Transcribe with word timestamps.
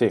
Sí. 0.00 0.08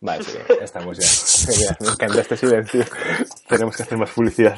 Vale, 0.00 0.24
sí, 0.24 0.38
ya 0.48 0.64
estamos 0.64 0.96
ya. 0.96 1.76
Me 1.80 1.88
encanta 1.88 2.20
este 2.22 2.36
silencio. 2.38 2.82
Tenemos 3.46 3.76
que 3.76 3.82
hacer 3.82 3.98
más 3.98 4.10
publicidad. 4.10 4.56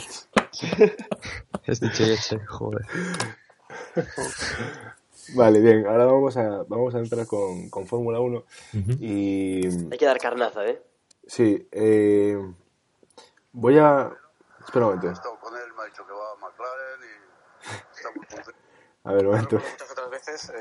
Este 1.66 1.90
cheche, 1.90 2.38
joder. 2.46 2.86
Vale, 5.34 5.58
bien, 5.58 5.86
ahora 5.86 6.04
vamos 6.04 6.36
a, 6.36 6.62
vamos 6.68 6.94
a 6.94 6.98
entrar 6.98 7.26
con, 7.26 7.68
con 7.68 7.84
Fórmula 7.88 8.20
1. 8.20 8.44
Y 9.00 9.66
Hay 9.90 9.98
que 9.98 10.06
dar 10.06 10.20
carnaza, 10.20 10.64
¿eh? 10.68 10.80
sí, 11.26 11.66
eh, 11.72 12.38
voy 13.50 13.76
a... 13.78 14.12
Espera 14.64 14.86
un 14.86 14.94
momento. 14.94 15.10
estado 15.10 15.36
con 15.40 15.52
él, 15.56 15.72
me 15.76 15.82
ha 15.82 15.86
dicho 15.86 16.06
que 16.06 16.12
va 16.12 16.30
a 16.30 16.36
McLaren 16.36 17.00
y 17.02 17.96
está 17.96 18.10
muy 18.14 18.24
contento. 18.26 18.52
A 19.02 19.12
ver, 19.12 19.26
un 19.26 19.32
momento. 19.32 19.60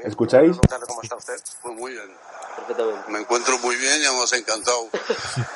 ¿Escucháis? 0.04 0.52
preguntarle 0.52 0.86
¿Cómo 0.88 1.02
está 1.02 1.16
usted? 1.16 1.36
Pues 1.62 1.76
muy 1.78 1.92
bien. 1.94 2.10
Perfectamente. 2.56 3.12
Me 3.12 3.20
encuentro 3.20 3.58
muy 3.60 3.76
bien 3.76 4.02
y 4.02 4.06
además 4.06 4.32
encantado 4.34 4.90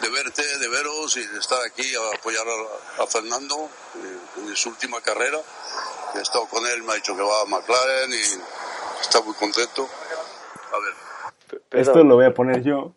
de 0.02 0.09
verte, 0.09 0.42
de 0.59 0.67
veros 0.70 1.17
y 1.17 1.25
de 1.25 1.39
estar 1.39 1.59
aquí 1.66 1.84
a 1.95 2.16
apoyar 2.17 2.45
a, 2.48 3.03
a 3.03 3.08
Fernando 3.08 3.56
eh, 3.95 4.48
en 4.50 4.56
su 4.56 4.70
última 4.70 5.02
carrera. 5.02 5.38
He 6.16 6.22
estado 6.22 6.45
con 6.48 6.66
él, 6.66 6.83
me 6.83 6.94
ha 6.94 6.95
dicho 6.95 7.16
que 7.16 7.22
va 7.23 7.42
a 7.42 7.45
McLaren 7.45 8.11
y 8.11 9.02
está 9.02 9.22
muy 9.22 9.33
contento. 9.33 9.88
A 10.72 10.80
ver, 10.80 11.61
Esto 11.81 12.03
lo 12.03 12.16
voy 12.16 12.26
a 12.26 12.33
poner 12.33 12.64
yo. 12.64 12.94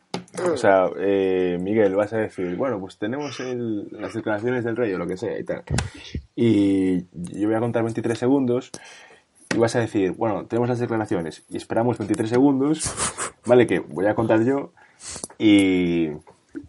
O 0.53 0.56
sea, 0.58 0.91
eh, 0.98 1.56
Miguel, 1.61 1.95
vas 1.95 2.12
a 2.12 2.19
decir, 2.19 2.56
bueno, 2.56 2.79
pues 2.79 2.98
tenemos 2.98 3.41
el- 3.41 3.89
las 3.91 4.12
declaraciones 4.12 4.64
del 4.64 4.77
rey 4.77 4.92
o 4.92 4.98
lo 4.98 5.06
que 5.06 5.17
sea 5.17 5.39
y 5.39 5.45
tal. 5.45 5.64
Y 6.34 7.05
yo 7.41 7.48
voy 7.48 7.55
a 7.56 7.61
contar 7.61 7.83
23 7.83 8.19
segundos 8.19 8.70
y 9.57 9.59
vas 9.59 9.75
a 9.75 9.81
decir, 9.81 10.12
bueno, 10.12 10.45
tenemos 10.47 10.69
las 10.69 10.79
declaraciones 10.79 11.43
y 11.49 11.57
esperamos 11.57 11.97
23 11.99 12.29
segundos, 12.29 12.85
¿vale? 13.47 13.67
Que 13.67 13.79
voy 13.81 14.07
a 14.07 14.15
contar 14.15 14.45
yo 14.45 14.73
y, 15.39 16.09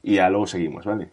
y 0.04 0.16
ya 0.16 0.30
luego 0.30 0.48
seguimos, 0.48 0.86
¿vale? 0.86 1.10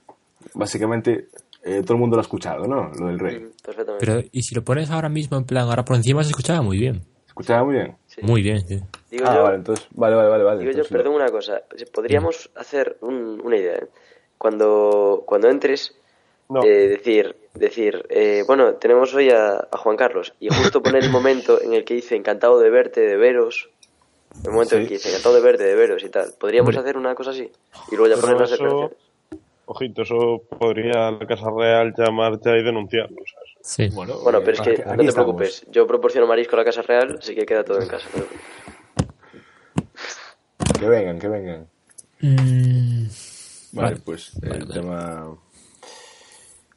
Básicamente, 0.55 1.29
eh, 1.65 1.83
todo 1.83 1.95
el 1.95 2.01
mundo 2.01 2.17
lo 2.17 2.21
ha 2.21 2.23
escuchado, 2.23 2.67
¿no? 2.67 2.91
Lo 2.99 3.09
del 3.09 3.19
rey. 3.19 3.49
Perfectamente. 3.63 4.07
Pero, 4.07 4.23
¿y 4.31 4.43
si 4.43 4.55
lo 4.55 4.63
pones 4.63 4.91
ahora 4.91 5.09
mismo 5.09 5.37
en 5.37 5.45
plan, 5.45 5.69
ahora 5.69 5.85
por 5.85 5.97
encima 5.97 6.23
se 6.23 6.31
escuchaba 6.31 6.63
muy 6.63 6.79
bien? 6.79 7.03
¿Escuchaba 7.27 7.65
muy 7.65 7.75
bien? 7.75 7.97
Sí. 8.07 8.21
Muy 8.23 8.43
bien, 8.43 8.61
sí. 8.69 8.81
Digo 9.11 9.25
ah, 9.27 9.35
yo, 9.35 9.43
vale, 9.43 9.57
entonces, 9.57 9.87
vale, 9.93 10.15
vale, 10.15 10.29
vale. 10.29 10.45
vale 10.45 10.59
digo 10.61 10.71
yo, 10.71 10.79
entonces 10.83 10.97
perdón 10.97 11.15
una 11.15 11.29
cosa. 11.31 11.63
Podríamos 11.93 12.51
hacer 12.55 12.97
un- 13.01 13.41
una 13.43 13.57
idea. 13.57 13.77
¿eh? 13.79 13.89
Cuando, 14.39 15.25
cuando 15.27 15.49
entres, 15.49 15.97
No. 16.49 16.63
eh, 16.63 16.69
decir, 16.89 17.35
decir 17.55 18.05
eh, 18.09 18.43
bueno, 18.47 18.75
tenemos 18.75 19.15
hoy 19.15 19.31
a, 19.31 19.57
a 19.71 19.77
Juan 19.79 19.97
Carlos 19.97 20.35
y 20.41 20.49
justo 20.49 20.83
poner 20.83 21.05
el 21.05 21.11
momento 21.11 21.61
en 21.63 21.73
el 21.73 21.85
que 21.85 21.95
dice 21.95 22.17
encantado 22.17 22.59
de 22.59 22.71
verte, 22.71 23.01
de 23.01 23.17
veros. 23.17 23.71
El 24.45 24.51
momento 24.51 24.75
en 24.75 24.83
el 24.83 24.89
que 24.89 24.95
dice 24.95 25.11
encantado 25.11 25.37
de 25.37 25.41
verte, 25.41 25.63
de 25.63 25.75
veros 25.77 26.03
y 26.03 26.09
tal. 26.09 26.33
¿Podríamos 26.39 26.71
Hombre. 26.71 26.81
hacer 26.81 26.97
una 26.97 27.15
cosa 27.15 27.31
así? 27.31 27.51
Y 27.93 27.97
luego 27.97 28.09
ya 28.09 28.15
Pero 28.21 28.23
poner 28.23 28.41
las 28.41 28.53
eso-. 28.53 28.91
Ojito, 29.67 30.03
eso 30.03 30.43
podría 30.59 31.11
la 31.13 31.27
Casa 31.27 31.47
Real 31.57 31.95
llamar 31.97 32.39
ya 32.45 32.55
y 32.57 32.63
denunciarlo, 32.63 33.17
¿sabes? 33.17 33.51
Sí. 33.63 33.89
Bueno, 33.95 34.19
Bueno, 34.19 34.41
eh, 34.41 34.43
pero 34.45 34.53
es 34.57 34.61
que 34.61 34.71
no 34.71 34.77
te 34.77 34.83
estamos. 35.07 35.15
preocupes. 35.15 35.65
Yo 35.71 35.87
proporciono 35.87 36.27
marisco 36.27 36.55
a 36.57 36.59
la 36.59 36.65
Casa 36.67 36.83
Real, 36.83 37.17
así 37.19 37.35
que 37.35 37.47
queda 37.47 37.65
todo 37.65 37.81
en 37.81 37.89
casa. 37.89 38.07
¿no? 38.15 38.25
Que 40.81 40.87
vengan, 40.89 41.19
que 41.19 41.29
vengan. 41.29 41.67
Mm, 42.21 43.07
Vale, 43.73 43.89
Vale. 43.91 44.01
pues 44.05 44.33
el 44.43 44.49
Vale, 44.51 44.65
vale. 44.65 44.75
tema... 44.81 45.37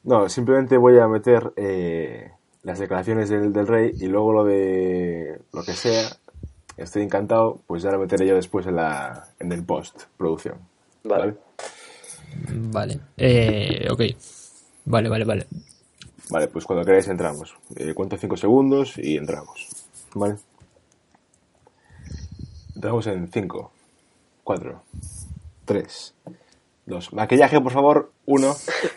No, 0.07 0.29
simplemente 0.29 0.78
voy 0.78 0.97
a 1.00 1.07
meter 1.09 1.51
eh, 1.57 2.31
las 2.63 2.79
declaraciones 2.79 3.28
del, 3.28 3.51
del 3.51 3.68
rey 3.68 3.91
y 4.00 4.06
luego 4.06 4.31
lo 4.31 4.45
de 4.45 5.41
lo 5.51 5.63
que 5.63 5.73
sea. 5.73 6.07
Estoy 6.78 7.03
encantado, 7.03 7.59
pues 7.68 7.84
ya 7.84 7.91
lo 7.91 8.00
meteré 8.00 8.25
yo 8.25 8.35
después 8.35 8.66
en, 8.68 8.78
la, 8.78 9.28
en 9.38 9.51
el 9.51 9.66
post 9.66 10.03
producción. 10.16 10.59
Vale. 11.03 11.35
vale. 12.72 13.00
Eh, 13.18 13.85
ok. 13.91 14.01
Vale, 14.85 15.09
vale, 15.09 15.25
vale. 15.25 15.47
Vale, 16.29 16.47
pues 16.47 16.63
cuando 16.63 16.85
queráis 16.85 17.09
entramos. 17.09 17.57
Eh, 17.75 17.94
cuento 17.94 18.16
5 18.16 18.38
segundos 18.38 18.97
y 18.97 19.18
entramos. 19.18 19.68
Vale. 20.13 20.38
Entramos 22.75 23.07
en 23.07 23.28
5, 23.29 23.72
4, 24.45 24.84
3, 25.66 26.13
2. 26.85 27.13
Maquillaje, 27.13 27.59
por 27.59 27.74
favor. 27.74 28.13
1. 28.25 28.56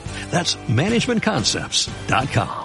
That's 0.31 0.55
managementconcepts.com. 0.55 2.60